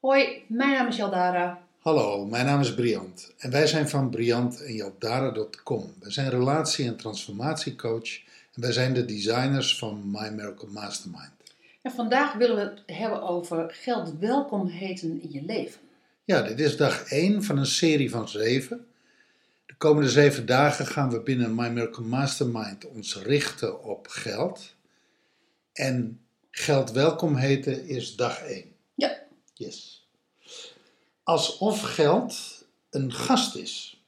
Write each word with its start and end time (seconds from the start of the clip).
Hoi, 0.00 0.44
mijn 0.48 0.70
naam 0.70 0.86
is 0.88 0.96
Jaldara. 0.96 1.62
Hallo, 1.78 2.26
mijn 2.26 2.46
naam 2.46 2.60
is 2.60 2.74
Briant 2.74 3.32
en 3.38 3.50
wij 3.50 3.66
zijn 3.66 3.88
van 3.88 4.10
Briant 4.10 4.62
en 4.62 4.74
Jaldara.com. 4.74 5.94
Wij 6.00 6.10
zijn 6.10 6.30
relatie- 6.30 6.86
en 6.86 6.96
transformatiecoach 6.96 8.18
en 8.52 8.60
wij 8.60 8.72
zijn 8.72 8.94
de 8.94 9.04
designers 9.04 9.78
van 9.78 10.10
My 10.10 10.28
Miracle 10.28 10.68
Mastermind. 10.68 11.41
En 11.82 11.92
vandaag 11.92 12.34
willen 12.34 12.56
we 12.56 12.62
het 12.62 12.96
hebben 12.96 13.22
over 13.22 13.70
geld 13.70 14.18
welkom 14.18 14.66
heten 14.66 15.22
in 15.22 15.32
je 15.32 15.42
leven. 15.42 15.80
Ja, 16.24 16.42
dit 16.42 16.60
is 16.60 16.76
dag 16.76 17.04
1 17.04 17.42
van 17.42 17.58
een 17.58 17.66
serie 17.66 18.10
van 18.10 18.28
7. 18.28 18.86
De 19.66 19.74
komende 19.74 20.10
7 20.10 20.46
dagen 20.46 20.86
gaan 20.86 21.10
we 21.10 21.20
binnen 21.20 21.54
My 21.54 21.68
Miracle 21.68 22.04
Mastermind 22.04 22.86
ons 22.86 23.16
richten 23.16 23.84
op 23.84 24.06
geld. 24.08 24.74
En 25.72 26.20
geld 26.50 26.90
welkom 26.90 27.36
heten 27.36 27.86
is 27.86 28.16
dag 28.16 28.38
1. 28.42 28.64
Ja, 28.94 29.18
Yes. 29.54 30.08
Alsof 31.22 31.82
geld 31.82 32.64
een 32.90 33.12
gast 33.12 33.54
is. 33.54 34.02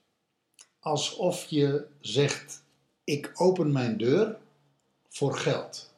Alsof 0.81 1.47
je 1.47 1.87
zegt: 2.01 2.63
Ik 3.05 3.31
open 3.35 3.73
mijn 3.73 3.97
deur 3.97 4.37
voor 5.09 5.37
geld. 5.37 5.94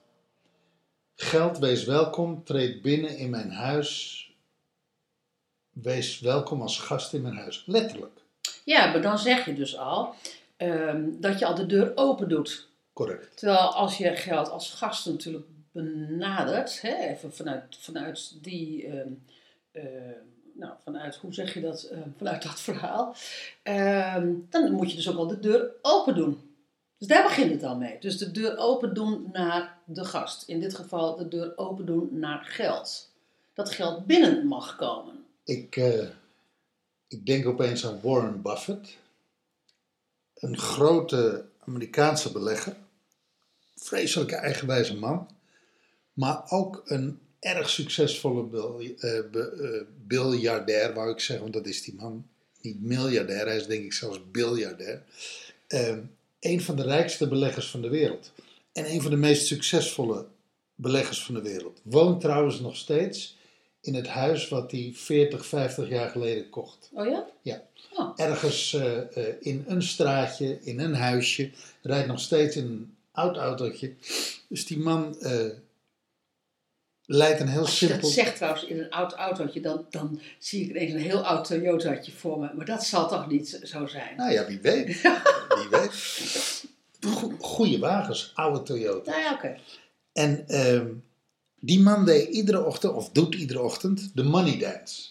Geld, 1.19 1.59
wees 1.59 1.85
welkom, 1.85 2.45
treed 2.45 2.83
binnen 2.83 3.17
in 3.17 3.31
mijn 3.31 3.51
huis. 3.51 4.21
Wees 5.71 6.21
welkom 6.21 6.63
als 6.63 6.79
gast 6.79 7.13
in 7.13 7.23
mijn 7.23 7.37
huis. 7.37 7.63
Letterlijk. 7.67 8.21
ja 8.65 8.91
maar 8.91 9.03
dan 9.03 9.19
zeg 9.19 9.45
je 9.45 9.55
dus 9.55 9.77
al 9.79 10.15
ehm, 10.57 11.11
dat 11.21 11.39
je 11.39 11.47
al 11.47 11.55
de 11.55 11.67
deur 11.67 11.93
open 11.95 12.29
doet. 12.29 12.69
Correct. 12.93 13.37
Terwijl 13.37 13.59
als 13.59 13.99
je 13.99 14.17
geld 14.17 14.51
als 14.51 14.71
gast 14.71 15.07
natuurlijk 15.07 15.47
benadert, 15.73 16.81
hè, 16.81 16.95
even 16.95 17.35
vanuit, 17.35 17.77
vanuit 17.79 18.43
die, 18.43 18.87
ehm, 18.87 19.13
eh, 19.73 19.83
nou, 20.55 20.73
vanuit, 20.85 21.17
hoe 21.17 21.35
zeg 21.35 21.55
je 21.55 21.61
dat, 21.61 21.83
Ehm, 21.83 22.09
vanuit 22.17 22.43
dat 22.43 22.61
verhaal, 22.61 23.15
ehm, 23.63 24.33
dan 24.51 24.73
moet 24.73 24.91
je 24.91 24.97
dus 24.97 25.09
ook 25.09 25.19
al 25.19 25.27
de 25.27 25.41
deur 25.41 25.71
open 25.83 26.15
doen. 26.15 26.46
Dus 26.99 27.09
daar 27.09 27.23
begint 27.23 27.51
het 27.51 27.63
al 27.63 27.77
mee. 27.77 27.99
Dus 28.01 28.19
de 28.19 28.31
deur 28.31 28.57
open 28.59 28.95
doen 28.95 29.29
naar 29.33 29.79
de 29.85 30.05
gast. 30.05 30.49
In 30.49 30.61
dit 30.61 30.75
geval 30.75 31.17
de 31.17 31.29
deur 31.29 31.53
open 31.57 31.87
doen 31.87 32.09
naar 32.13 32.45
geld. 32.45 33.11
Dat 33.55 33.71
geld 33.71 34.07
binnen 34.07 34.47
mag 34.47 34.77
komen. 34.77 35.25
Ik, 35.45 35.77
eh, 35.77 36.09
ik 37.09 37.27
denk 37.27 37.47
opeens 37.47 37.87
aan 37.87 38.01
Warren 38.03 38.43
Buffett. 38.43 38.97
Een 40.35 40.59
grote 40.59 41.45
Amerikaanse 41.59 42.33
belegger. 42.33 42.77
Vreselijke 43.75 44.37
eigenwijze 44.37 44.97
man. 44.97 45.29
Maar 46.13 46.51
ook 46.51 46.83
een 46.85 47.21
erg 47.41 47.71
succesvolle 47.71 48.95
eh, 48.99 49.19
eh, 49.19 49.83
biljardair, 50.07 50.95
wou 50.95 51.11
ik 51.11 51.21
zeggen. 51.21 51.45
Want 51.45 51.65
dat 51.65 51.67
is 51.67 51.83
die 51.83 51.95
man. 51.95 52.29
Niet 52.61 52.83
miljardair, 52.83 53.47
hij 53.47 53.57
is 53.57 53.67
denk 53.67 53.85
ik 53.85 53.93
zelfs 53.93 54.31
biljardair. 54.31 55.03
Een 56.47 56.61
van 56.61 56.77
de 56.77 56.83
rijkste 56.83 57.29
beleggers 57.29 57.71
van 57.71 57.83
de 57.83 57.89
wereld. 57.89 58.33
En 58.73 58.91
een 58.91 59.03
van 59.03 59.11
de 59.11 59.17
meest 59.17 59.47
succesvolle 59.47 60.27
beleggers 60.75 61.23
van 61.23 61.35
de 61.35 61.43
wereld. 61.43 61.81
Woont 61.83 62.21
trouwens 62.21 62.61
nog 62.61 62.77
steeds 62.77 63.37
in 63.81 63.95
het 63.95 64.07
huis 64.07 64.49
wat 64.49 64.71
hij 64.71 64.93
40, 64.95 65.47
50 65.47 65.89
jaar 65.89 66.11
geleden 66.11 66.51
kocht. 66.51 66.91
Oh 66.93 67.07
ja? 67.07 67.27
Ja. 67.43 67.63
Oh. 67.93 68.13
Ergens 68.17 68.75
eh, 68.75 68.97
eh, 68.99 69.35
in 69.41 69.65
een 69.67 69.83
straatje, 69.83 70.59
in 70.63 70.81
een 70.81 70.95
huisje. 70.95 71.51
Rijdt 71.83 72.09
nog 72.09 72.21
steeds 72.21 72.57
in 72.57 72.65
een 72.65 72.97
oud 73.13 73.37
autootje. 73.37 73.95
Dus 74.49 74.67
die 74.67 74.79
man 74.79 75.21
eh, 75.21 75.47
leidt 77.07 77.41
een 77.41 77.49
heel 77.49 77.61
Als 77.61 77.81
je 77.81 77.87
simpel... 77.87 78.01
dat 78.01 78.11
zegt 78.11 78.37
trouwens 78.37 78.65
in 78.65 78.79
een 78.79 78.91
oud 78.91 79.13
autootje, 79.13 79.61
dan, 79.61 79.87
dan 79.91 80.21
zie 80.39 80.65
ik 80.65 80.71
ineens 80.71 80.93
een 80.93 80.99
heel 81.01 81.21
oud 81.27 81.45
Toyotaatje 81.47 82.13
voor 82.13 82.39
me. 82.39 82.49
Maar 82.55 82.67
dat 82.67 82.85
zal 82.85 83.09
toch 83.09 83.29
niet 83.29 83.61
zo 83.63 83.87
zijn? 83.87 84.17
Nou 84.17 84.33
ja, 84.33 84.47
wie 84.47 84.61
weet. 84.61 84.87
wie 85.59 85.69
weet. 85.71 85.93
Go- 87.01 87.33
Goeie 87.39 87.79
wagens, 87.79 88.33
oude 88.35 88.63
Toyota. 88.63 89.11
Nou 89.11 89.23
ja, 89.23 89.33
oké. 89.33 89.57
En 90.13 90.49
ehm, 90.49 90.87
die 91.61 91.81
man 91.81 92.05
deed 92.05 92.29
iedere 92.29 92.65
ochtend, 92.65 92.93
of 92.93 93.11
doet 93.11 93.35
iedere 93.35 93.63
ochtend, 93.63 94.11
de 94.15 94.23
money 94.25 94.59
dance. 94.59 95.03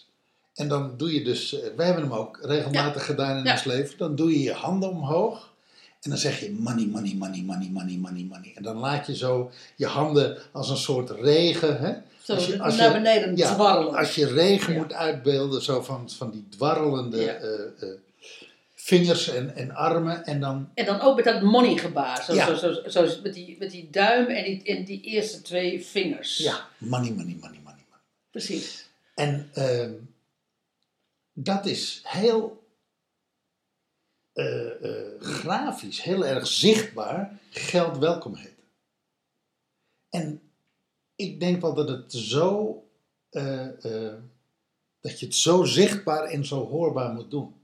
En 0.54 0.68
dan 0.68 0.96
doe 0.96 1.14
je 1.14 1.24
dus, 1.24 1.60
eh, 1.60 1.68
wij 1.76 1.86
hebben 1.86 2.04
hem 2.04 2.12
ook 2.12 2.38
regelmatig 2.42 3.04
gedaan 3.04 3.36
in 3.38 3.44
Ja. 3.44 3.52
ons 3.52 3.64
leven. 3.64 3.98
Dan 3.98 4.14
doe 4.16 4.30
je 4.30 4.42
je 4.42 4.52
handen 4.52 4.88
omhoog. 4.90 5.54
En 6.06 6.12
dan 6.12 6.20
zeg 6.20 6.40
je 6.40 6.50
money, 6.52 6.86
money, 6.86 7.14
money, 7.14 7.42
money, 7.42 7.68
money, 7.72 7.96
money, 7.98 8.24
money. 8.24 8.52
En 8.54 8.62
dan 8.62 8.76
laat 8.76 9.06
je 9.06 9.16
zo 9.16 9.50
je 9.76 9.86
handen 9.86 10.38
als 10.52 10.70
een 10.70 10.76
soort 10.76 11.10
regen. 11.10 11.78
Hè? 11.80 11.92
Zo 12.22 12.34
Als 12.34 12.46
je- 12.46 12.60
als 12.62 12.76
naar 12.76 12.86
je- 12.86 12.92
beneden 13.02 13.36
Ja, 13.36 13.54
dwarrelen. 13.54 13.94
als 13.94 14.14
je 14.14 14.26
regen 14.26 14.72
Ja. 14.72 14.78
moet 14.78 14.92
uitbeelden, 14.92 15.62
zo 15.62 15.82
van, 15.82 16.10
van 16.10 16.30
die 16.30 16.46
dwarrelende 16.48 17.16
Ja. 17.20 17.32
eh, 17.34 17.50
eh, 17.82 17.88
vingers 18.74 19.28
en, 19.28 19.56
en 19.56 19.70
armen. 19.74 20.24
En 20.24 20.40
dan, 20.40 20.68
En 20.74 20.84
dan 20.84 21.00
ook 21.00 21.16
met 21.16 21.24
dat 21.24 21.42
money 21.42 21.76
gebaar. 21.76 22.24
Zo, 22.24 22.34
Ja. 22.34 22.54
zo, 22.54 22.72
zo, 22.72 22.88
zo 22.88 23.20
met, 23.22 23.34
die, 23.34 23.56
met 23.58 23.70
die 23.70 23.88
duim 23.90 24.26
en 24.26 24.44
die, 24.44 24.62
en 24.62 24.84
die 24.84 25.00
eerste 25.00 25.42
twee 25.42 25.84
vingers. 25.84 26.36
ja, 26.38 26.66
money, 26.78 27.10
money, 27.10 27.36
money, 27.40 27.40
money, 27.40 27.60
money. 27.64 28.04
Precies. 28.30 28.88
En 29.14 29.50
ehm, 29.52 29.90
dat 31.32 31.66
is 31.66 32.00
heel 32.04 32.64
grafisch, 35.18 36.02
heel 36.02 36.26
erg 36.26 36.46
zichtbaar, 36.46 37.38
geld 37.50 37.98
welkom 37.98 38.34
heet. 38.34 38.54
En 40.10 40.40
ik 41.16 41.40
denk 41.40 41.60
wel 41.60 41.74
dat 41.74 41.88
het 41.88 42.12
zo, 42.12 42.82
eh, 43.30 43.84
eh, 43.84 44.14
dat 45.00 45.20
je 45.20 45.26
het 45.26 45.34
zo 45.34 45.64
zichtbaar 45.64 46.24
en 46.24 46.44
zo 46.44 46.66
hoorbaar 46.66 47.12
moet 47.12 47.30
doen. 47.30 47.54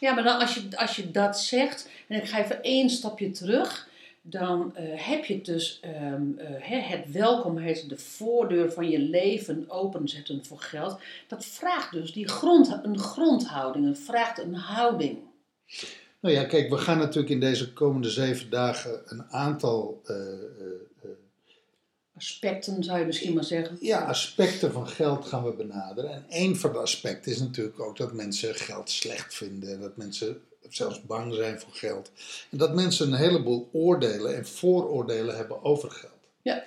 Ja, 0.00 0.14
maar 0.14 0.24
dan 0.24 0.40
als 0.40 0.54
je, 0.54 0.68
als 0.76 0.96
je 0.96 1.10
dat 1.10 1.40
zegt, 1.40 1.88
en 2.08 2.22
ik 2.22 2.28
ga 2.28 2.38
even 2.38 2.62
één 2.62 2.90
stapje 2.90 3.30
terug, 3.30 3.88
dan 4.22 4.76
eh, 4.76 4.84
heb 4.94 5.24
je 5.24 5.40
dus 5.40 5.80
ehm, 5.80 6.38
eh, 6.38 6.90
het 6.90 7.12
welkom 7.12 7.56
heet 7.56 7.88
de 7.88 7.98
voordeur 7.98 8.72
van 8.72 8.88
je 8.90 8.98
leven 8.98 9.64
openzetten 9.68 10.44
voor 10.44 10.60
geld. 10.60 11.00
Dat 11.26 11.44
vraagt 11.44 11.92
dus 11.92 12.12
die 12.12 12.28
grond, 12.28 12.78
een 12.82 12.98
grondhouding, 12.98 13.86
het 13.86 13.98
vraagt 13.98 14.38
een 14.38 14.54
houding. 14.54 15.18
Nou 16.20 16.34
ja, 16.34 16.44
kijk, 16.44 16.70
we 16.70 16.78
gaan 16.78 16.98
natuurlijk 16.98 17.28
in 17.28 17.40
deze 17.40 17.72
komende 17.72 18.10
zeven 18.10 18.50
dagen 18.50 19.02
een 19.04 19.24
aantal 19.24 20.00
eh, 20.04 20.16
eh, 20.16 20.78
Aspecten 22.18 22.84
zou 22.84 22.98
je 22.98 23.04
misschien 23.04 23.34
maar 23.34 23.44
zeggen. 23.44 23.76
ja, 23.80 24.04
aspecten 24.04 24.72
van 24.72 24.88
geld 24.88 25.26
gaan 25.26 25.44
we 25.44 25.52
benaderen. 25.52 26.10
En 26.10 26.24
één 26.28 26.56
van 26.56 26.72
de 26.72 26.78
aspecten 26.78 27.32
is 27.32 27.38
natuurlijk 27.38 27.80
ook 27.80 27.96
dat 27.96 28.12
mensen 28.12 28.54
geld 28.54 28.90
slecht 28.90 29.34
vinden. 29.34 29.80
Dat 29.80 29.96
mensen 29.96 30.40
zelfs 30.68 31.02
bang 31.02 31.34
zijn 31.34 31.60
voor 31.60 31.72
geld. 31.72 32.10
En 32.50 32.58
dat 32.58 32.74
mensen 32.74 33.06
een 33.06 33.18
heleboel 33.18 33.68
oordelen 33.72 34.36
en 34.36 34.46
vooroordelen 34.46 35.36
hebben 35.36 35.64
over 35.64 35.90
geld. 35.90 36.12
Ja. 36.42 36.64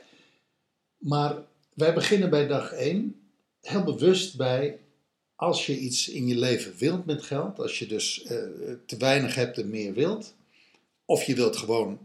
Maar 0.97 1.35
wij 1.73 1.93
beginnen 1.93 2.29
bij 2.29 2.47
dag 2.47 2.71
1 2.71 3.21
heel 3.61 3.83
bewust 3.83 4.37
bij 4.37 4.79
als 5.41 5.65
je 5.65 5.77
iets 5.77 6.09
in 6.09 6.27
je 6.27 6.37
leven 6.37 6.77
wilt 6.77 7.05
met 7.05 7.23
geld. 7.23 7.59
Als 7.59 7.79
je 7.79 7.87
dus 7.87 8.23
eh, 8.23 8.37
te 8.85 8.97
weinig 8.97 9.35
hebt 9.35 9.57
en 9.57 9.69
meer 9.69 9.93
wilt. 9.93 10.33
Of 11.05 11.23
je 11.23 11.35
wilt 11.35 11.57
gewoon 11.57 11.99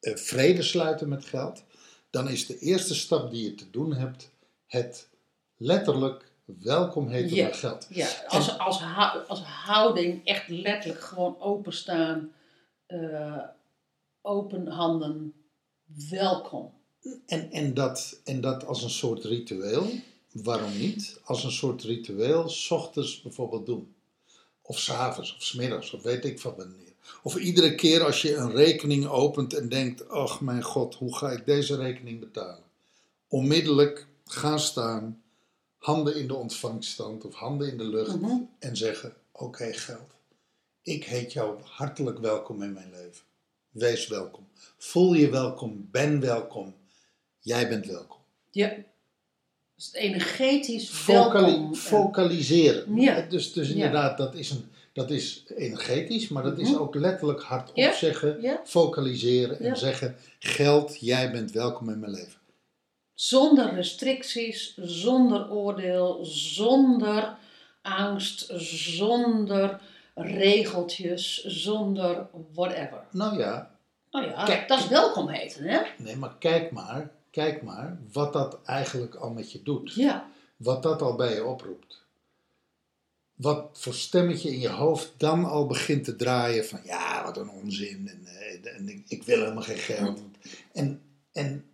eh, 0.00 0.16
vrede 0.16 0.62
sluiten 0.62 1.08
met 1.08 1.24
geld. 1.24 1.62
Dan 2.10 2.28
is 2.28 2.46
de 2.46 2.58
eerste 2.58 2.94
stap 2.94 3.30
die 3.30 3.44
je 3.44 3.54
te 3.54 3.70
doen 3.70 3.94
hebt 3.94 4.30
het 4.66 5.08
letterlijk 5.56 6.30
welkom 6.44 7.08
heten 7.08 7.54
geld. 7.54 7.86
Ja, 7.90 8.08
als, 8.28 8.58
als, 8.58 8.82
als 9.28 9.40
houding 9.42 10.24
echt 10.24 10.48
letterlijk 10.48 11.00
gewoon 11.00 11.40
openstaan, 11.40 12.32
eh 12.86 13.42
open 14.20 14.66
handen, 14.66 15.34
welkom. 16.10 16.72
En, 17.26 17.50
en, 17.50 17.74
dat, 17.74 18.20
en 18.24 18.40
dat 18.40 18.66
als 18.66 18.82
een 18.82 18.90
soort 18.90 19.24
ritueel, 19.24 19.90
waarom 20.42 20.78
niet? 20.78 21.20
Als 21.24 21.44
een 21.44 21.50
soort 21.52 21.82
ritueel, 21.82 22.48
s 22.48 22.70
ochtends 22.70 23.22
bijvoorbeeld 23.22 23.66
doen. 23.66 23.94
Of 24.62 24.78
s'avonds, 24.78 25.36
of 25.36 25.42
smiddags, 25.42 25.90
of 25.92 26.02
weet 26.02 26.24
ik 26.24 26.40
van 26.40 26.54
wanneer. 26.56 26.92
Of 27.22 27.36
iedere 27.36 27.74
keer 27.74 28.04
als 28.04 28.22
je 28.22 28.34
een 28.34 28.52
rekening 28.52 29.06
opent 29.06 29.54
en 29.54 29.68
denkt, 29.68 30.08
ach 30.08 30.40
mijn 30.40 30.62
god, 30.62 30.94
hoe 30.94 31.16
ga 31.16 31.30
ik 31.30 31.46
deze 31.46 31.76
rekening 31.76 32.20
betalen? 32.20 32.62
Onmiddellijk 33.28 34.06
gaan 34.24 34.60
staan, 34.60 35.22
handen 35.78 36.16
in 36.16 36.26
de 36.26 36.34
ontvangststand 36.34 37.24
of 37.24 37.34
handen 37.34 37.70
in 37.70 37.78
de 37.78 37.84
lucht 37.84 38.20
Mhm. 38.20 38.36
en 38.58 38.76
zeggen, 38.76 39.14
oké 39.32 39.72
geld, 39.72 40.10
ik 40.82 41.04
heet 41.04 41.32
jou 41.32 41.60
hartelijk 41.62 42.18
welkom 42.18 42.62
in 42.62 42.72
mijn 42.72 42.90
leven. 42.90 43.24
Wees 43.70 44.06
welkom. 44.08 44.46
Voel 44.78 45.14
je 45.14 45.30
welkom, 45.30 45.88
ben 45.90 46.20
welkom. 46.20 46.74
Jij 47.40 47.68
bent 47.68 47.86
welkom. 47.86 48.18
Ja. 48.50 48.76
Dus 49.76 49.92
energetisch 49.92 50.90
Vocali-. 50.90 51.68
Vocaliseren. 51.72 53.00
Ja. 53.00 53.20
Dus, 53.28 53.52
dus 53.52 53.68
Ja. 53.68 53.74
inderdaad, 53.74 54.18
dat 54.18 54.34
is, 54.34 54.50
een, 54.50 54.70
dat 54.92 55.10
is 55.10 55.44
energetisch, 55.56 56.28
maar 56.28 56.42
dat 56.42 56.58
is 56.58 56.70
Mhm. 56.70 56.80
ook 56.80 56.94
letterlijk 56.94 57.42
hardop 57.42 57.76
Ja. 57.76 57.94
zeggen, 57.94 58.60
vocaliseren 58.64 59.60
en 59.60 59.76
zeggen: 59.76 60.16
geld, 60.38 61.00
jij 61.00 61.30
bent 61.30 61.50
welkom 61.52 61.90
in 61.90 61.98
mijn 62.00 62.12
leven. 62.12 62.38
Zonder 63.14 63.74
restricties, 63.74 64.74
zonder 64.82 65.50
oordeel, 65.50 66.18
zonder 66.24 67.36
angst, 67.82 68.46
zonder 68.56 69.80
regeltjes, 70.14 71.44
zonder 71.44 72.26
whatever. 72.54 73.02
Nou 73.10 73.38
ja, 73.38 73.70
Nou 74.10 74.26
ja, 74.28 74.44
Kijk. 74.44 74.68
dat 74.68 74.78
is 74.78 74.88
welkom 74.88 75.28
heten, 75.28 75.64
hè? 75.64 75.80
nee, 75.98 76.16
maar 76.16 76.36
kijk 76.38 76.70
maar, 76.70 77.10
kijk 77.36 77.62
maar 77.62 77.98
wat 78.12 78.32
dat 78.32 78.58
eigenlijk 78.64 79.14
al 79.14 79.30
met 79.30 79.52
je 79.52 79.62
doet. 79.62 79.94
Ja, 79.94 80.30
Wat 80.56 80.82
dat 80.82 81.02
al 81.02 81.14
bij 81.14 81.34
je 81.34 81.44
oproept. 81.44 82.04
Wat 83.34 83.68
voor 83.72 83.94
stemmetje 83.94 84.52
in 84.52 84.60
je 84.60 84.68
hoofd 84.68 85.12
dan 85.16 85.44
al 85.44 85.66
begint 85.66 86.04
te 86.04 86.16
draaien 86.16 86.66
van 86.66 86.80
ja, 86.84 87.24
wat 87.24 87.36
een 87.36 87.50
onzin 87.50 88.08
en, 88.08 88.26
eh, 88.26 88.76
en 88.76 88.88
ik, 88.88 89.04
ik 89.08 89.22
wil 89.22 89.38
helemaal 89.38 89.62
geen 89.62 89.78
geld. 89.78 90.20
En, 90.72 91.02
en 91.32 91.64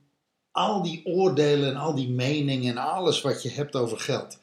al 0.50 0.82
die 0.82 1.06
oordelen 1.06 1.70
en 1.70 1.76
al 1.76 1.94
die 1.94 2.11
meningen 2.11 2.70
en 2.70 2.82
alles 2.82 3.20
wat 3.20 3.43
je 3.43 3.50
hebt 3.50 3.76
over 3.76 4.00
geld. 4.00 4.38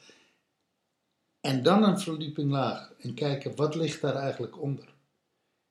En 1.40 1.62
dan 1.62 1.82
een 1.82 2.00
verdieping 2.00 2.50
laag 2.50 2.92
en 2.98 3.14
kijken 3.14 3.56
wat 3.56 3.74
ligt 3.74 4.00
daar 4.00 4.16
eigenlijk 4.16 4.60
onder. 4.60 4.94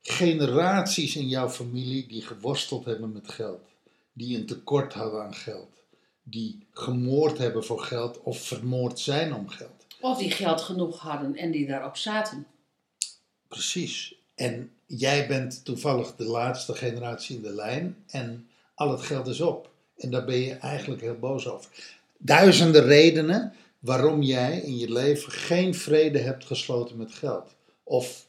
Generaties 0.01 1.15
in 1.15 1.27
jouw 1.27 1.49
familie 1.49 2.07
die 2.07 2.21
geworsteld 2.21 2.85
hebben 2.85 3.11
met 3.11 3.29
geld, 3.29 3.68
die 4.19 4.37
een 4.37 4.45
tekort 4.45 4.93
hadden 4.93 5.23
aan 5.23 5.35
geld, 5.35 5.83
die 6.23 6.67
gemoord 6.71 7.37
hebben 7.37 7.65
voor 7.65 7.79
geld 7.79 8.21
of 8.21 8.41
vermoord 8.41 8.99
zijn 8.99 9.33
om 9.33 9.49
geld. 9.49 9.85
of 10.01 10.17
die 10.17 10.31
geld 10.31 10.61
genoeg 10.61 10.99
hadden 10.99 11.35
en 11.35 11.51
die 11.51 11.67
daarop 11.67 11.97
zaten. 11.97 12.47
Precies. 13.47 14.15
En 14.35 14.71
jij 14.85 15.27
bent 15.27 15.65
toevallig 15.65 16.15
de 16.15 16.23
laatste 16.23 16.73
generatie 16.73 17.35
in 17.35 17.41
de 17.41 17.53
lijn 17.53 18.03
en 18.07 18.49
al 18.75 18.91
het 18.91 19.01
geld 19.01 19.27
is 19.27 19.41
op. 19.41 19.71
En 19.97 20.11
daar 20.11 20.25
ben 20.25 20.39
je 20.39 20.53
eigenlijk 20.53 21.01
heel 21.01 21.19
boos 21.19 21.47
over. 21.47 21.97
Duizenden 22.17 22.83
redenen 22.83 23.53
waarom 23.79 24.21
jij 24.21 24.59
in 24.59 24.77
je 24.77 24.91
leven 24.91 25.31
geen 25.31 25.75
vrede 25.75 26.19
hebt 26.19 26.45
gesloten 26.45 26.97
met 26.97 27.13
geld. 27.13 27.55
Of 27.83 28.27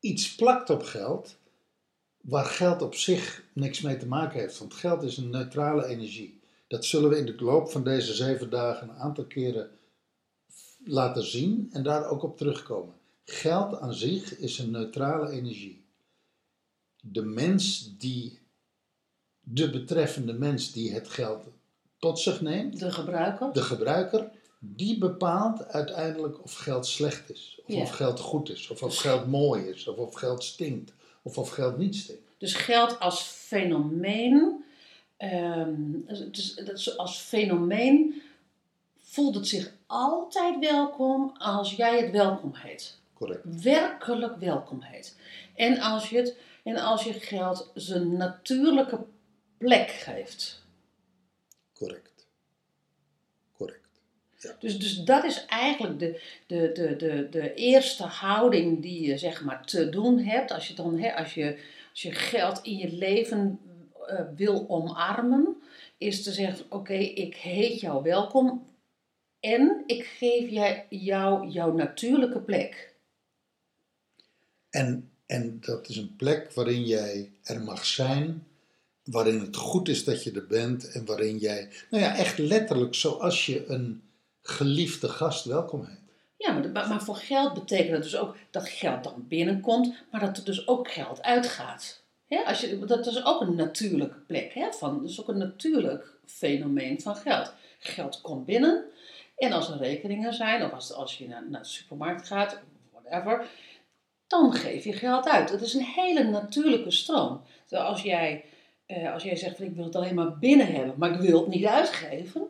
iets 0.00 0.34
plakt 0.34 0.70
op 0.70 0.82
geld 0.82 1.36
waar 2.22 2.44
geld 2.44 2.82
op 2.82 2.94
zich 2.94 3.42
niks 3.52 3.80
mee 3.80 3.96
te 3.96 4.06
maken 4.06 4.40
heeft. 4.40 4.58
Want 4.58 4.74
geld 4.74 5.02
is 5.02 5.16
een 5.16 5.30
neutrale 5.30 5.86
energie. 5.86 6.40
Dat 6.68 6.84
zullen 6.84 7.10
we 7.10 7.16
in 7.18 7.26
de 7.26 7.34
loop 7.44 7.70
van 7.70 7.84
deze 7.84 8.14
zeven 8.14 8.50
dagen 8.50 8.88
een 8.88 8.96
aantal 8.96 9.24
keren 9.24 9.70
laten 10.84 11.24
zien 11.24 11.68
en 11.72 11.82
daar 11.82 12.08
ook 12.10 12.22
op 12.22 12.36
terugkomen. 12.36 12.94
Geld 13.24 13.78
aan 13.80 13.94
zich 13.94 14.38
is 14.38 14.58
een 14.58 14.70
neutrale 14.70 15.30
energie. 15.30 15.84
De 17.00 17.22
mens 17.22 17.94
die, 17.98 18.38
de 19.40 19.70
betreffende 19.70 20.32
mens 20.32 20.72
die 20.72 20.92
het 20.92 21.08
geld 21.08 21.44
tot 21.98 22.18
zich 22.18 22.40
neemt, 22.40 22.78
De 22.78 22.92
gebruiker. 22.92 23.52
de 23.52 23.62
gebruiker, 23.62 24.30
die 24.58 24.98
bepaalt 24.98 25.64
uiteindelijk 25.64 26.42
of 26.42 26.54
geld 26.54 26.86
slecht 26.86 27.30
is, 27.30 27.60
of 27.66 27.74
Ja. 27.74 27.80
of 27.80 27.90
geld 27.90 28.20
goed 28.20 28.48
is, 28.50 28.68
of 28.68 28.82
of 28.82 28.96
geld 28.96 29.26
mooi 29.26 29.62
is, 29.68 29.88
of 29.88 29.96
of 29.96 30.14
geld 30.14 30.44
stinkt, 30.44 30.92
of 31.22 31.38
of 31.38 31.50
geld 31.50 31.78
niet 31.78 31.96
stinkt. 31.96 32.22
Dus 32.38 32.54
geld 32.54 33.00
als 33.00 33.20
fenomeen, 33.22 34.64
ehm, 35.16 35.74
dus, 36.30 36.54
dat 36.54 36.78
is 36.78 36.96
als 36.98 37.18
fenomeen 37.18 38.22
voelt 38.98 39.34
het 39.34 39.48
zich 39.48 39.72
altijd 39.86 40.58
welkom 40.58 41.34
als 41.38 41.74
jij 41.74 42.00
het 42.00 42.10
welkom 42.10 42.54
heet. 42.54 42.98
Correct. 43.14 43.62
Werkelijk 43.62 44.36
welkom 44.36 44.82
heet. 44.82 45.16
En 45.54 45.80
als 45.80 46.08
je, 46.08 46.16
het, 46.16 46.36
en 46.62 46.76
als 46.76 47.04
je 47.04 47.12
geld 47.12 47.70
zijn 47.74 48.16
natuurlijke 48.16 49.04
plek 49.58 49.90
geeft. 49.90 50.62
Correct. 51.72 52.26
Correct. 53.52 54.00
Dus, 54.58 54.78
dus 54.78 54.96
dat 54.96 55.24
is 55.24 55.44
eigenlijk 55.46 55.98
de, 55.98 56.20
de, 56.46 56.70
de, 56.74 56.96
de, 56.96 57.28
de 57.30 57.54
eerste 57.54 58.02
houding 58.02 58.82
die 58.82 59.06
je 59.06 59.18
zeg 59.18 59.44
maar 59.44 59.66
te 59.66 59.88
doen 59.88 60.18
hebt. 60.18 60.50
Als 60.50 60.68
je, 60.68 60.74
dan, 60.74 60.98
hè, 60.98 61.14
als 61.14 61.34
je, 61.34 61.58
als 61.90 62.02
je 62.02 62.12
geld 62.12 62.60
in 62.62 62.76
je 62.76 62.92
leven 62.92 63.60
eh, 64.06 64.20
wil 64.36 64.64
omarmen, 64.68 65.56
is 65.98 66.22
te 66.22 66.32
zeggen: 66.32 66.66
Oké, 66.68 66.94
ik 66.94 67.36
heet 67.36 67.80
jou 67.80 68.02
welkom 68.02 68.66
en 69.40 69.82
ik 69.86 70.04
geef 70.04 70.50
jij, 70.50 70.86
jou 70.88 71.48
jouw 71.48 71.72
natuurlijke 71.72 72.40
plek. 72.40 72.94
En, 74.70 75.10
en 75.26 75.60
dat 75.60 75.88
is 75.88 75.96
een 75.96 76.16
plek 76.16 76.52
waarin 76.52 76.84
jij 76.84 77.32
er 77.42 77.60
mag 77.60 77.84
zijn, 77.84 78.46
waarin 79.04 79.40
het 79.40 79.56
goed 79.56 79.88
is 79.88 80.04
dat 80.04 80.22
je 80.24 80.32
er 80.32 80.46
bent 80.46 80.92
en 80.92 81.04
waarin 81.04 81.38
jij, 81.38 81.68
nou 81.90 82.02
ja, 82.02 82.16
echt 82.16 82.38
letterlijk 82.38 82.94
zoals 82.94 83.46
je 83.46 83.66
een 83.66 84.02
geliefde 84.42 85.08
gast 85.08 85.44
welkom 85.44 85.84
heet. 85.84 86.00
Ja, 86.36 86.52
maar, 86.52 86.88
maar 86.88 87.02
voor 87.02 87.16
geld 87.16 87.54
betekent 87.54 87.90
dat 87.90 88.02
dus 88.02 88.16
ook 88.16 88.36
dat 88.50 88.68
geld 88.68 89.04
dan 89.04 89.24
binnenkomt, 89.28 89.94
maar 90.10 90.20
dat 90.20 90.36
er 90.36 90.44
dus 90.44 90.68
ook 90.68 90.90
geld 90.90 91.22
uitgaat. 91.22 92.00
Als 92.44 92.60
je, 92.60 92.78
dat 92.78 93.06
is 93.06 93.24
ook 93.24 93.40
een 93.40 93.54
natuurlijke 93.54 94.18
plek, 94.18 94.54
hè, 94.54 94.72
van, 94.72 95.00
dat 95.00 95.10
is 95.10 95.20
ook 95.20 95.28
een 95.28 95.38
natuurlijk 95.38 96.18
fenomeen 96.26 97.00
van 97.00 97.16
geld. 97.16 97.54
Geld 97.78 98.20
komt 98.20 98.46
binnen 98.46 98.84
en 99.36 99.52
als 99.52 99.70
er 99.70 99.76
rekeningen 99.76 100.34
zijn, 100.34 100.64
of 100.64 100.72
als, 100.72 100.92
als 100.92 101.18
je 101.18 101.28
naar, 101.28 101.48
naar 101.48 101.62
de 101.62 101.68
supermarkt 101.68 102.26
gaat, 102.26 102.60
whatever, 102.92 103.46
dan 104.26 104.52
geef 104.52 104.84
je 104.84 104.92
geld 104.92 105.28
uit. 105.28 105.50
Het 105.50 105.60
is 105.60 105.74
een 105.74 105.84
hele 105.84 106.24
natuurlijke 106.24 106.90
stroom. 106.90 107.42
Terwijl 107.66 107.88
als 107.88 108.02
jij, 108.02 108.44
eh, 108.86 109.12
als 109.12 109.22
jij 109.22 109.36
zegt 109.36 109.56
van 109.56 109.66
ik 109.66 109.74
wil 109.74 109.84
het 109.84 109.96
alleen 109.96 110.14
maar 110.14 110.38
binnen 110.38 110.66
hebben, 110.66 110.94
maar 110.98 111.10
ik 111.10 111.20
wil 111.20 111.40
het 111.40 111.48
niet 111.48 111.66
uitgeven, 111.66 112.48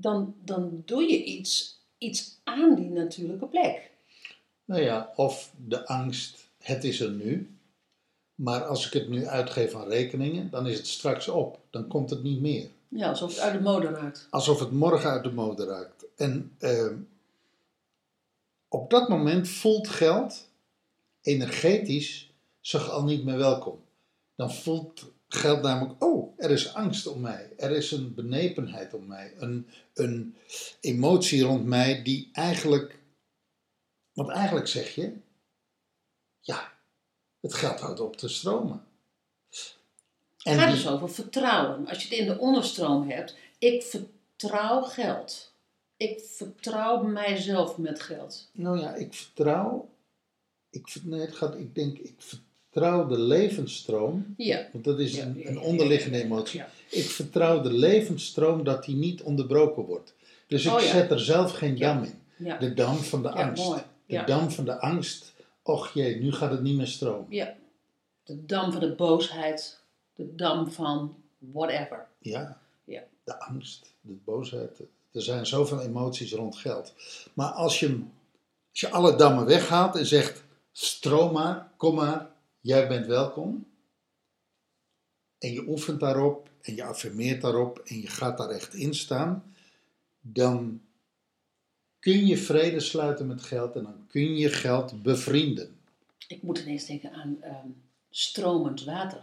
dan, 0.00 0.34
dan 0.44 0.82
doe 0.84 1.02
je 1.02 1.24
iets, 1.24 1.80
iets 1.98 2.40
aan 2.44 2.74
die 2.74 2.90
natuurlijke 2.90 3.46
plek. 3.46 3.90
Nou 4.64 4.82
ja, 4.82 5.12
of 5.16 5.52
de 5.66 5.86
angst, 5.86 6.48
het 6.58 6.84
is 6.84 7.00
er 7.00 7.10
nu, 7.10 7.50
maar 8.34 8.64
als 8.64 8.86
ik 8.86 8.92
het 8.92 9.08
nu 9.08 9.26
uitgeef 9.26 9.74
aan 9.74 9.88
rekeningen, 9.88 10.50
dan 10.50 10.66
is 10.66 10.76
het 10.76 10.86
straks 10.86 11.28
op. 11.28 11.58
Dan 11.70 11.88
komt 11.88 12.10
het 12.10 12.22
niet 12.22 12.40
meer. 12.40 12.68
Ja, 12.88 13.08
alsof 13.08 13.30
het 13.30 13.40
uit 13.40 13.52
de 13.52 13.60
mode 13.60 13.88
raakt. 13.88 14.26
Alsof 14.30 14.60
het 14.60 14.70
morgen 14.70 15.10
uit 15.10 15.24
de 15.24 15.32
mode 15.32 15.64
raakt. 15.64 16.04
En 16.16 16.52
ehm, 16.58 16.94
op 18.68 18.90
dat 18.90 19.08
moment 19.08 19.48
voelt 19.48 19.88
geld 19.88 20.48
energetisch 21.22 22.30
zich 22.60 22.90
al 22.90 23.04
niet 23.04 23.24
meer 23.24 23.36
welkom. 23.36 23.80
Dan 24.34 24.52
voelt 24.52 25.12
geld 25.34 25.62
namelijk, 25.62 26.02
oh, 26.04 26.34
er 26.36 26.50
is 26.50 26.74
angst 26.74 27.06
om 27.06 27.20
mij. 27.20 27.52
Er 27.56 27.70
is 27.70 27.90
een 27.90 28.14
benepenheid 28.14 28.94
om 28.94 29.06
mij. 29.06 29.34
Een, 29.38 29.68
een 29.94 30.36
emotie 30.80 31.42
rond 31.42 31.64
mij 31.64 32.02
die 32.02 32.28
eigenlijk, 32.32 32.98
want 34.12 34.28
eigenlijk 34.28 34.66
zeg 34.66 34.94
je, 34.94 35.16
ja, 36.40 36.72
het 37.40 37.54
geld 37.54 37.80
houdt 37.80 38.00
op 38.00 38.16
te 38.16 38.28
stromen. 38.28 38.84
Het 40.38 40.58
gaat 40.58 40.70
dus 40.70 40.88
over 40.88 41.10
vertrouwen. 41.10 41.86
Als 41.86 42.02
je 42.02 42.08
het 42.08 42.18
in 42.18 42.26
de 42.26 42.38
onderstroom 42.38 43.10
hebt, 43.10 43.36
ik 43.58 43.82
vertrouw 43.82 44.82
geld. 44.82 45.52
Ik 45.96 46.20
vertrouw 46.20 47.02
mijzelf 47.02 47.78
met 47.78 48.00
geld. 48.00 48.48
Nou 48.52 48.78
ja, 48.78 48.94
ik 48.94 49.14
vertrouw. 49.14 49.88
Ik, 50.70 50.96
nee, 51.02 51.20
het 51.20 51.36
gaat, 51.36 51.54
ik 51.54 51.74
denk, 51.74 51.98
ik 51.98 52.14
vertrouw 52.18 52.48
de 52.72 53.18
levensstroom. 53.18 54.34
Ja. 54.36 54.66
Want 54.72 54.84
dat 54.84 54.98
is 54.98 55.16
Ja, 55.16 55.24
een, 55.44 55.60
onderliggende 55.60 56.22
emotie. 56.22 56.58
ja. 56.60 56.68
Ik 56.88 57.04
vertrouw 57.04 57.60
de 57.60 57.72
levensstroom 57.72 58.64
dat 58.64 58.84
die 58.84 58.96
niet 58.96 59.22
onderbroken 59.22 59.82
wordt. 59.82 60.14
Dus 60.46 60.64
ik 60.64 60.72
Oh 60.72 60.80
ja. 60.80 60.86
zet 60.90 61.10
er 61.10 61.20
zelf 61.20 61.52
geen 61.52 61.76
Ja. 61.76 61.94
dam 61.94 62.04
in. 62.04 62.12
Ja, 62.46 62.58
De 62.58 62.74
dam 62.74 62.96
van 62.96 63.22
de 63.22 63.28
Ja, 63.28 63.34
angst. 63.34 63.64
mooi. 63.64 63.80
De 64.06 64.14
Ja. 64.14 64.24
dam 64.24 64.50
van 64.50 64.64
de 64.64 64.80
angst. 64.80 65.32
Och 65.62 65.92
jee, 65.94 66.20
nu 66.20 66.32
gaat 66.32 66.50
het 66.50 66.62
niet 66.62 66.76
meer 66.76 66.86
stromen. 66.86 67.26
ja. 67.28 67.54
De 68.24 68.44
dam 68.46 68.72
van 68.72 68.80
de 68.80 68.94
boosheid. 68.94 69.80
De 70.14 70.34
dam 70.34 70.70
van 70.70 71.16
whatever. 71.38 72.06
Ja. 72.18 72.60
Ja. 72.84 73.02
De 73.24 73.40
angst, 73.40 73.94
de 74.00 74.16
boosheid. 74.24 74.80
Er 75.12 75.22
zijn 75.22 75.46
zoveel 75.46 75.80
emoties 75.80 76.32
rond 76.32 76.56
geld. 76.56 76.92
Maar 77.34 77.50
als 77.50 77.80
je, 77.80 77.86
als 78.70 78.80
je 78.80 78.90
alle 78.90 79.16
dammen 79.16 79.46
weghaalt 79.46 79.96
en 79.96 80.06
zegt: 80.06 80.42
stroom 80.72 81.32
maar, 81.32 81.70
kom 81.76 81.94
maar, 81.94 82.29
jij 82.60 82.88
bent 82.88 83.06
welkom. 83.06 83.66
En 85.38 85.52
je 85.52 85.68
oefent 85.68 86.00
daarop 86.00 86.48
en 86.62 86.74
je 86.74 86.84
affirmeert 86.84 87.40
daarop 87.40 87.78
en 87.78 88.00
je 88.00 88.06
gaat 88.06 88.38
daar 88.38 88.50
echt 88.50 88.74
in 88.74 88.94
staan. 88.94 89.54
Dan 90.20 90.80
kun 91.98 92.26
je 92.26 92.36
vrede 92.36 92.80
sluiten 92.80 93.26
met 93.26 93.42
geld 93.42 93.76
en 93.76 93.82
dan 93.82 94.06
kun 94.08 94.36
je 94.36 94.48
geld 94.48 95.02
bevrienden. 95.02 95.78
Ik 96.28 96.42
moet 96.42 96.58
ineens 96.58 96.86
denken 96.86 97.12
aan 97.12 97.36
ehm, 97.42 97.66
stromend 98.10 98.84
water. 98.84 99.22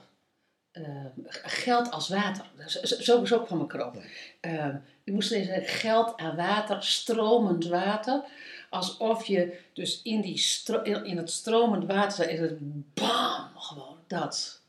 eh, 0.72 1.06
geld 1.42 1.92
als 1.92 2.10
water. 2.10 2.46
Zo, 2.84 3.26
zo, 3.26 3.40
kwam 3.40 3.62
ik 3.62 3.74
erop. 3.74 3.96
Ja. 3.96 4.02
Eh, 4.40 4.76
ik 5.04 5.14
moest 5.14 5.32
ineens 5.32 5.48
zeggen, 5.48 5.66
geld 5.68 6.18
aan 6.18 6.36
water, 6.36 6.84
stromend 6.84 7.66
water. 7.66 8.24
Alsof 8.70 9.26
je 9.26 9.58
dus 9.74 10.02
in, 10.04 10.22
die 10.22 10.38
stro- 10.38 10.82
in, 10.82 11.18
het 11.18 11.32
stromend 11.32 11.86
water 11.86 12.30
is 12.30 12.40
het 12.40 12.58
bam, 12.94 13.50
gewoon 13.56 13.98
dat. 14.08 14.62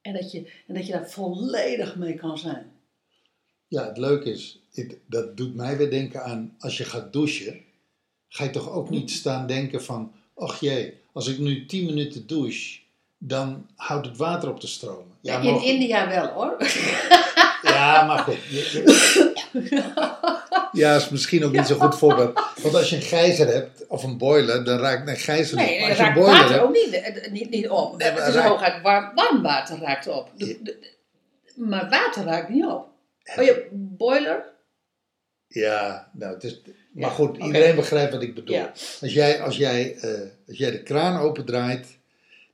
En 0.00 0.12
dat, 0.12 0.32
je, 0.32 0.52
en 0.66 0.74
dat 0.74 0.86
je 0.86 0.92
daar 0.92 1.10
volledig 1.10 1.96
mee 1.96 2.14
kan 2.14 2.38
zijn. 2.38 2.72
Ja, 3.68 3.86
het 3.86 3.96
leuke 3.98 4.30
is, 4.30 4.58
het- 4.72 4.96
dat 5.06 5.36
doet 5.36 5.54
mij 5.54 5.76
weer 5.76 5.90
denken 5.90 6.24
aan 6.24 6.54
als 6.58 6.76
je 6.76 6.84
gaat 6.84 7.12
douchen, 7.12 7.60
ga 8.28 8.44
je 8.44 8.50
toch 8.50 8.70
ook 8.70 8.90
niet 8.90 9.10
staan 9.10 9.46
denken 9.46 9.82
van, 9.84 10.12
ach 10.36 10.60
jee, 10.60 11.00
als 11.12 11.26
ik 11.28 11.38
nu 11.38 11.66
10 11.66 11.84
minuten 11.86 12.26
douche, 12.26 12.78
dan 13.18 13.66
houdt 13.76 14.06
het 14.06 14.16
water 14.16 14.48
op 14.50 14.60
te 14.60 14.66
stromen. 14.68 15.16
Ja, 15.20 15.38
in 15.38 15.44
mogen- 15.52 15.66
India 15.66 16.08
wel 16.08 16.26
hoor. 16.26 16.56
ja 17.62 18.04
maar 18.04 18.18
goed. 18.18 18.34
Je- 18.50 18.70
je- 19.52 20.39
Ja, 20.72 20.96
is 20.96 21.08
misschien 21.08 21.44
ook 21.44 21.52
niet 21.52 21.66
zo'n 21.66 21.80
goed 21.80 21.98
voorbeeld. 21.98 22.40
Want 22.62 22.74
als 22.74 22.90
je 22.90 22.96
een 22.96 23.02
gijzer 23.02 23.46
hebt, 23.46 23.86
of 23.86 24.02
een 24.02 24.18
boiler, 24.18 24.64
dan 24.64 24.78
raakt 24.78 25.08
een 25.08 25.16
gijzer 25.16 25.56
niet. 25.56 25.66
Nee, 25.66 25.78
als 25.78 25.86
je 25.88 25.98
een 25.98 26.04
raakt 26.04 26.14
boiler 26.14 26.34
water 26.38 26.52
hebt, 26.54 26.64
ook 26.66 26.72
niet, 26.74 26.92
eh, 26.92 27.32
niet, 27.32 27.50
niet 27.50 27.68
op. 27.68 27.96
Nee, 27.96 28.10
het 28.10 28.28
is 28.28 28.34
raakt- 28.34 28.48
hooguit 28.48 28.82
warm, 28.82 29.14
warm 29.14 29.42
water 29.42 29.78
raakt 29.78 30.06
op. 30.08 30.30
De- 30.36 30.46
de- 30.46 30.62
de- 30.62 30.88
maar 31.54 31.88
water 31.90 32.24
raakt 32.24 32.48
niet 32.48 32.64
op. 32.64 32.86
Oh 33.36 33.44
je 33.44 33.68
boiler? 33.72 34.44
Ja, 35.48 36.10
nou, 36.12 36.34
het 36.34 36.44
is, 36.44 36.60
maar 36.92 37.10
goed, 37.10 37.36
iedereen 37.36 37.74
begrijpt 37.76 38.12
wat 38.12 38.22
ik 38.22 38.34
bedoel. 38.34 38.56
Ja. 38.56 38.72
Als, 39.00 39.12
jij, 39.12 39.40
als, 39.42 39.56
jij, 39.56 39.94
eh, 40.00 40.10
als 40.48 40.58
jij 40.58 40.70
de 40.70 40.82
kraan 40.82 41.20
opendraait, 41.20 41.86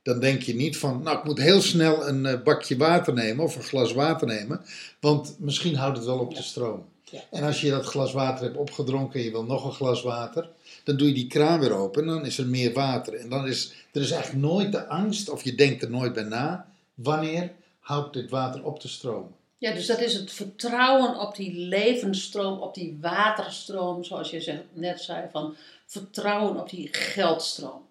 dan 0.03 0.19
denk 0.19 0.41
je 0.41 0.55
niet 0.55 0.77
van, 0.77 1.01
nou, 1.03 1.17
ik 1.17 1.23
moet 1.23 1.39
heel 1.39 1.61
snel 1.61 2.07
een 2.07 2.25
eh, 2.25 2.41
bakje 2.43 2.77
water 2.77 3.13
nemen 3.13 3.43
of 3.45 3.55
een 3.55 3.63
glas 3.63 3.93
water 3.93 4.27
nemen, 4.27 4.61
want 4.99 5.35
misschien 5.39 5.75
houdt 5.75 5.97
het 5.97 6.05
wel 6.05 6.19
op 6.19 6.33
te 6.33 6.43
stromen. 6.43 6.85
Ja. 7.11 7.21
En 7.31 7.43
als 7.43 7.61
je 7.61 7.69
dat 7.69 7.85
glas 7.85 8.13
water 8.13 8.43
hebt 8.45 8.57
opgedronken 8.57 9.19
en 9.19 9.25
je 9.25 9.31
wil 9.31 9.43
nog 9.43 9.65
een 9.65 9.71
glas 9.71 10.01
water, 10.01 10.49
dan 10.83 10.97
doe 10.97 11.07
je 11.07 11.13
die 11.13 11.27
kraan 11.27 11.59
weer 11.59 11.71
open 11.71 12.01
en 12.01 12.07
dan 12.07 12.25
is 12.25 12.37
er 12.37 12.47
meer 12.47 12.73
water. 12.73 13.13
En 13.13 13.29
dan 13.29 13.47
is 13.47 13.73
er 13.91 14.01
is 14.01 14.11
eigenlijk 14.11 14.43
nooit 14.45 14.71
de 14.71 14.87
angst, 14.87 15.29
of 15.29 15.43
je 15.43 15.55
denkt 15.55 15.83
er 15.83 15.89
nooit 15.89 16.13
bij 16.13 16.23
na, 16.23 16.71
wanneer 16.93 17.51
houdt 17.79 18.13
dit 18.13 18.29
water 18.29 18.65
op 18.65 18.79
te 18.79 18.87
stromen. 18.87 19.35
Ja, 19.57 19.73
dus 19.73 19.85
dat 19.85 19.99
is 20.01 20.13
het 20.13 20.31
vertrouwen 20.31 21.19
op 21.19 21.35
die 21.35 21.53
levensstroom, 21.53 22.59
op 22.59 22.73
die 22.73 22.97
waterstroom, 23.01 24.03
zoals 24.03 24.29
je 24.29 24.41
zegt- 24.41 24.63
net 24.73 25.01
zei, 25.01 25.27
van 25.31 25.55
vertrouwen 25.85 26.59
op 26.59 26.69
die 26.69 26.87
geldstroom. 26.91 27.87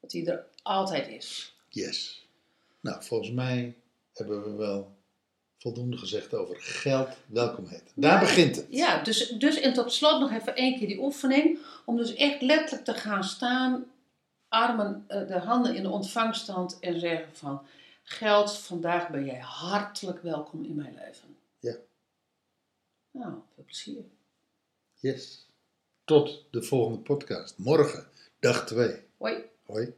Dat 0.00 0.10
die 0.10 0.30
er 0.30 0.44
altijd 0.62 1.08
is. 1.08 1.54
Yes. 1.68 2.26
Nou, 2.80 3.04
volgens 3.04 3.30
mij 3.30 3.74
hebben 4.12 4.44
we 4.44 4.50
wel 4.50 4.95
voldoende 5.66 5.96
gezegd 5.96 6.34
over 6.34 6.56
geld, 6.58 7.08
welkomheid. 7.26 7.92
Daar 7.94 8.12
Ja. 8.12 8.20
begint 8.20 8.56
het. 8.56 8.66
Ja, 8.70 9.02
dus, 9.02 9.28
dus 9.28 9.60
en 9.60 9.72
tot 9.72 9.92
slot 9.92 10.20
nog 10.20 10.32
even 10.32 10.56
één 10.56 10.78
keer 10.78 10.88
die 10.88 10.98
oefening. 11.02 11.58
Om 11.84 11.96
dus 11.96 12.14
echt 12.14 12.42
letterlijk 12.42 12.84
te 12.84 12.94
gaan 12.94 13.24
staan, 13.24 13.84
armen, 14.48 15.04
eh, 15.08 15.26
de 15.26 15.38
handen 15.38 15.74
in 15.74 15.82
de 15.82 15.88
ontvangstand 15.90 16.78
en 16.80 17.00
zeggen 17.00 17.36
van... 17.36 17.66
Geld, 18.08 18.56
vandaag 18.56 19.08
ben 19.08 19.24
jij 19.24 19.38
hartelijk 19.40 20.22
welkom 20.22 20.64
in 20.64 20.74
mijn 20.74 20.94
leven. 20.94 21.36
Ja. 21.58 21.76
Nou, 23.10 23.34
veel 23.54 23.64
plezier. 23.64 24.04
Yes. 24.94 25.46
Tot 26.04 26.44
de 26.50 26.62
volgende 26.62 26.98
podcast. 26.98 27.58
Morgen, 27.58 28.08
dag 28.40 28.66
2. 28.66 29.02
Hoi. 29.16 29.44
Hoi. 29.64 29.94